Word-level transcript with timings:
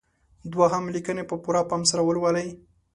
دوهم: 0.53 0.83
لیکنې 0.95 1.23
په 1.29 1.35
پوره 1.43 1.61
پام 1.69 1.81
سره 1.91 2.01
ولولئ. 2.05 2.47